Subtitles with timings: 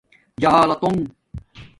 [0.41, 0.99] جہالتونݣ